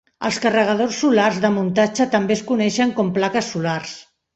Els 0.27 0.37
carregadors 0.45 0.97
solars 1.01 1.37
de 1.45 1.53
muntatge 1.59 2.11
també 2.19 2.39
es 2.41 2.45
coneixen 2.51 2.99
com 3.01 3.17
plaques 3.23 3.57
solars. 3.57 3.99